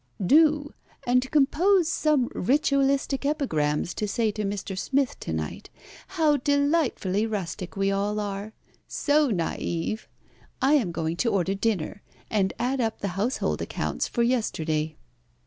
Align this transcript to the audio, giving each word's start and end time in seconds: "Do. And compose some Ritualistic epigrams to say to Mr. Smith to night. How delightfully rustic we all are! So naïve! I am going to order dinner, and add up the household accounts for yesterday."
"Do. 0.25 0.73
And 1.05 1.29
compose 1.29 1.87
some 1.87 2.27
Ritualistic 2.33 3.23
epigrams 3.23 3.93
to 3.93 4.07
say 4.07 4.31
to 4.31 4.43
Mr. 4.43 4.75
Smith 4.75 5.19
to 5.19 5.31
night. 5.31 5.69
How 6.17 6.37
delightfully 6.37 7.27
rustic 7.27 7.77
we 7.77 7.91
all 7.91 8.19
are! 8.19 8.51
So 8.87 9.29
naïve! 9.31 10.07
I 10.59 10.73
am 10.73 10.91
going 10.91 11.17
to 11.17 11.29
order 11.29 11.53
dinner, 11.53 12.01
and 12.31 12.51
add 12.57 12.81
up 12.81 13.01
the 13.01 13.09
household 13.09 13.61
accounts 13.61 14.07
for 14.07 14.23
yesterday." 14.23 14.95